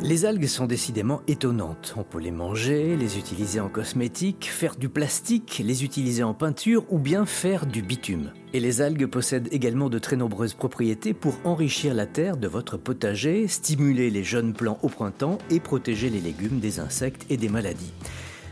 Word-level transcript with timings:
Les 0.00 0.24
algues 0.24 0.46
sont 0.46 0.66
décidément 0.66 1.22
étonnantes. 1.26 1.94
On 1.96 2.04
peut 2.04 2.20
les 2.20 2.30
manger, 2.30 2.96
les 2.96 3.18
utiliser 3.18 3.58
en 3.58 3.68
cosmétique, 3.68 4.48
faire 4.48 4.76
du 4.76 4.88
plastique, 4.88 5.60
les 5.64 5.82
utiliser 5.82 6.22
en 6.22 6.34
peinture 6.34 6.84
ou 6.88 7.00
bien 7.00 7.26
faire 7.26 7.66
du 7.66 7.82
bitume. 7.82 8.32
Et 8.52 8.60
les 8.60 8.80
algues 8.80 9.06
possèdent 9.06 9.48
également 9.50 9.90
de 9.90 9.98
très 9.98 10.14
nombreuses 10.14 10.54
propriétés 10.54 11.14
pour 11.14 11.34
enrichir 11.42 11.94
la 11.94 12.06
terre 12.06 12.36
de 12.36 12.46
votre 12.46 12.76
potager, 12.76 13.48
stimuler 13.48 14.08
les 14.10 14.22
jeunes 14.22 14.52
plants 14.52 14.78
au 14.82 14.88
printemps 14.88 15.38
et 15.50 15.58
protéger 15.58 16.10
les 16.10 16.20
légumes 16.20 16.60
des 16.60 16.78
insectes 16.78 17.26
et 17.28 17.36
des 17.36 17.48
maladies. 17.48 17.92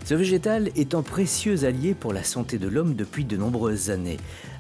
Ce 0.07 0.15
végétal 0.15 0.71
est 0.77 0.95
un 0.95 1.03
précieux 1.03 1.65
allié 1.65 1.93
pour 1.93 2.13
la 2.13 2.23
santé 2.23 2.59
de 2.59 2.69
l'homme 2.69 2.95
depuis 2.95 3.25
de 3.25 3.37
nombreuses 3.37 3.91
années. 3.91 4.19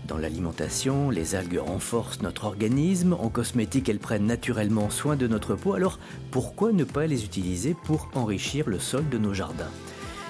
Dans 0.08 0.18
l'alimentation, 0.18 1.08
les 1.08 1.36
algues 1.36 1.60
renforcent 1.64 2.20
notre 2.20 2.46
organisme, 2.46 3.12
en 3.12 3.28
cosmétique 3.28 3.88
elles 3.88 4.00
prennent 4.00 4.26
naturellement 4.26 4.90
soin 4.90 5.14
de 5.14 5.28
notre 5.28 5.54
peau, 5.54 5.74
alors 5.74 6.00
pourquoi 6.32 6.72
ne 6.72 6.82
pas 6.82 7.06
les 7.06 7.24
utiliser 7.24 7.76
pour 7.84 8.10
enrichir 8.14 8.68
le 8.68 8.80
sol 8.80 9.08
de 9.08 9.18
nos 9.18 9.34
jardins? 9.34 9.70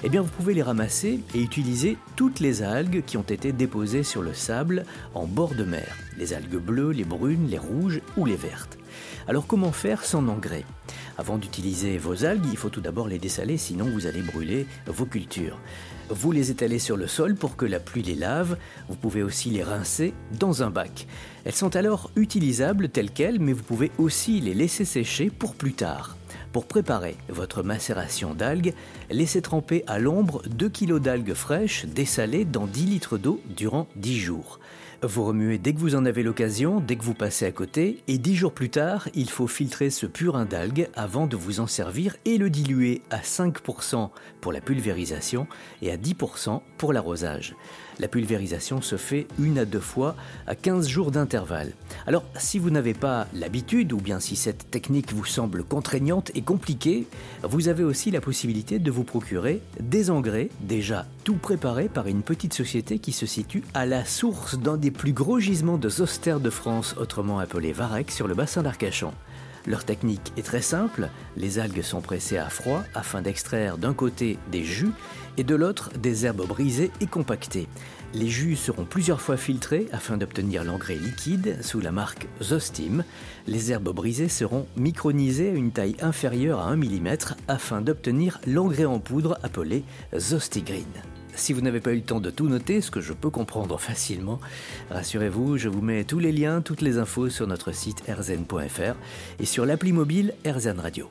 Eh 0.03 0.09
bien, 0.09 0.21
vous 0.21 0.29
pouvez 0.29 0.53
les 0.53 0.61
ramasser 0.61 1.21
et 1.33 1.41
utiliser 1.41 1.97
toutes 2.15 2.39
les 2.39 2.61
algues 2.61 3.03
qui 3.03 3.17
ont 3.17 3.23
été 3.23 3.51
déposées 3.51 4.03
sur 4.03 4.21
le 4.21 4.35
sable 4.35 4.85
en 5.15 5.25
bord 5.25 5.55
de 5.55 5.63
mer. 5.63 5.97
Les 6.19 6.33
algues 6.33 6.61
bleues, 6.61 6.91
les 6.91 7.03
brunes, 7.03 7.47
les 7.47 7.57
rouges 7.57 8.01
ou 8.17 8.25
les 8.25 8.35
vertes. 8.35 8.77
Alors, 9.27 9.47
comment 9.47 9.71
faire 9.71 10.05
sans 10.05 10.27
engrais? 10.27 10.65
Avant 11.17 11.37
d'utiliser 11.37 11.97
vos 11.97 12.25
algues, 12.25 12.45
il 12.51 12.57
faut 12.57 12.69
tout 12.69 12.81
d'abord 12.81 13.07
les 13.07 13.17
dessaler, 13.17 13.57
sinon 13.57 13.85
vous 13.85 14.05
allez 14.05 14.21
brûler 14.21 14.67
vos 14.85 15.05
cultures. 15.05 15.59
Vous 16.09 16.31
les 16.31 16.51
étalez 16.51 16.79
sur 16.79 16.95
le 16.95 17.07
sol 17.07 17.35
pour 17.35 17.55
que 17.57 17.65
la 17.65 17.79
pluie 17.79 18.03
les 18.03 18.15
lave. 18.15 18.57
Vous 18.87 18.95
pouvez 18.95 19.23
aussi 19.23 19.49
les 19.49 19.63
rincer 19.63 20.13
dans 20.39 20.63
un 20.63 20.69
bac. 20.69 21.07
Elles 21.43 21.55
sont 21.55 21.75
alors 21.75 22.11
utilisables 22.15 22.89
telles 22.89 23.11
quelles, 23.11 23.39
mais 23.39 23.53
vous 23.53 23.63
pouvez 23.63 23.91
aussi 23.97 24.39
les 24.39 24.53
laisser 24.53 24.85
sécher 24.85 25.29
pour 25.29 25.55
plus 25.55 25.73
tard. 25.73 26.15
Pour 26.53 26.65
préparer 26.65 27.15
votre 27.29 27.61
macération 27.61 28.33
d'algues, 28.33 28.73
laissez 29.09 29.41
tremper 29.41 29.83
à 29.87 29.99
l'ombre 29.99 30.41
2 30.47 30.69
kg 30.69 30.99
d'algues 30.99 31.33
fraîches 31.33 31.85
dessalées 31.85 32.45
dans 32.45 32.67
10 32.67 32.85
litres 32.85 33.17
d'eau 33.17 33.41
durant 33.49 33.87
10 33.95 34.17
jours. 34.17 34.59
Vous 35.03 35.25
remuez 35.25 35.59
dès 35.59 35.73
que 35.73 35.79
vous 35.79 35.93
en 35.93 36.05
avez 36.05 36.23
l'occasion, 36.23 36.79
dès 36.79 36.95
que 36.95 37.03
vous 37.03 37.13
passez 37.13 37.45
à 37.45 37.51
côté, 37.51 38.01
et 38.07 38.17
10 38.17 38.35
jours 38.35 38.51
plus 38.51 38.71
tard, 38.71 39.09
il 39.13 39.29
faut 39.29 39.45
filtrer 39.45 39.91
ce 39.91 40.07
purin 40.07 40.45
d'algues 40.45 40.89
avant 40.95 41.27
de 41.27 41.35
vous 41.35 41.59
en 41.59 41.67
servir 41.67 42.15
et 42.25 42.39
le 42.39 42.49
diluer 42.49 43.03
à 43.11 43.19
5% 43.19 44.09
pour 44.41 44.51
la 44.51 44.59
pulvérisation 44.59 45.45
et 45.83 45.91
à 45.91 45.97
10% 45.97 46.61
pour 46.79 46.93
l'arrosage. 46.93 47.55
La 47.99 48.07
pulvérisation 48.07 48.81
se 48.81 48.95
fait 48.95 49.27
une 49.39 49.59
à 49.59 49.65
deux 49.65 49.79
fois 49.79 50.15
à 50.47 50.55
15 50.55 50.87
jours 50.87 51.11
d'intervalle. 51.11 51.73
Alors, 52.07 52.23
si 52.37 52.57
vous 52.57 52.71
n'avez 52.71 52.93
pas 52.95 53.27
l'habitude 53.33 53.93
ou 53.93 53.97
bien 53.97 54.19
si 54.19 54.35
cette 54.35 54.71
technique 54.71 55.13
vous 55.13 55.25
semble 55.25 55.63
contraignante 55.63 56.31
et 56.33 56.41
compliquée, 56.47 57.05
vous 57.43 57.67
avez 57.67 57.83
aussi 57.83 58.09
la 58.09 58.21
possibilité 58.21 58.79
de 58.79 58.89
vous 58.89 59.03
procurer 59.03 59.61
des 59.81 60.09
engrais 60.09 60.47
déjà 60.61 61.05
tout 61.25 61.35
préparés 61.35 61.89
par 61.89 62.07
une 62.07 62.21
petite 62.21 62.53
société 62.53 62.99
qui 62.99 63.11
se 63.11 63.25
situe 63.25 63.65
à 63.73 63.85
la 63.85 64.05
source 64.05 64.57
d'un 64.57 64.77
des 64.77 64.89
plus 64.89 65.11
gros 65.11 65.41
gisements 65.41 65.77
de 65.77 65.89
zoster 65.89 66.37
de 66.39 66.49
France, 66.49 66.95
autrement 66.97 67.39
appelé 67.39 67.73
Varec, 67.73 68.11
sur 68.11 68.29
le 68.29 68.33
bassin 68.33 68.63
d'Arcachon. 68.63 69.11
Leur 69.67 69.83
technique 69.83 70.31
est 70.37 70.45
très 70.45 70.61
simple, 70.61 71.09
les 71.35 71.59
algues 71.59 71.81
sont 71.81 71.99
pressées 71.99 72.37
à 72.37 72.49
froid 72.49 72.83
afin 72.95 73.21
d'extraire 73.21 73.77
d'un 73.77 73.93
côté 73.93 74.39
des 74.49 74.63
jus 74.63 74.93
et 75.37 75.43
de 75.43 75.55
l'autre 75.55 75.91
des 75.99 76.25
herbes 76.25 76.47
brisées 76.47 76.89
et 77.01 77.05
compactées. 77.05 77.67
Les 78.13 78.29
jus 78.29 78.55
seront 78.55 78.85
plusieurs 78.85 79.19
fois 79.19 79.35
filtrés 79.35 79.87
afin 79.91 80.15
d'obtenir 80.15 80.63
l'engrais 80.63 80.95
liquide 80.95 81.57
sous 81.61 81.81
la 81.81 81.91
marque 81.91 82.27
Zostim. 82.41 83.03
Les 83.45 83.73
herbes 83.73 83.93
brisées 83.93 84.29
seront 84.29 84.65
micronisées 84.77 85.49
à 85.49 85.53
une 85.53 85.71
taille 85.71 85.97
inférieure 86.01 86.61
à 86.61 86.69
1 86.69 86.77
mm 86.77 87.17
afin 87.49 87.81
d'obtenir 87.81 88.39
l'engrais 88.47 88.85
en 88.85 88.99
poudre 88.99 89.37
appelé 89.43 89.83
Zostigreen. 90.17 90.85
Si 91.37 91.53
vous 91.53 91.61
n'avez 91.61 91.79
pas 91.79 91.93
eu 91.93 91.97
le 91.97 92.01
temps 92.01 92.19
de 92.19 92.31
tout 92.31 92.47
noter, 92.47 92.81
ce 92.81 92.91
que 92.91 92.99
je 92.99 93.13
peux 93.13 93.29
comprendre 93.29 93.79
facilement, 93.79 94.39
rassurez-vous, 94.89 95.57
je 95.57 95.69
vous 95.69 95.81
mets 95.81 96.03
tous 96.03 96.19
les 96.19 96.31
liens, 96.31 96.61
toutes 96.61 96.81
les 96.81 96.97
infos 96.97 97.29
sur 97.29 97.47
notre 97.47 97.71
site 97.71 98.03
rzn.fr 98.09 98.95
et 99.39 99.45
sur 99.45 99.65
l'appli 99.65 99.93
mobile 99.93 100.33
RZN 100.45 100.79
Radio. 100.79 101.09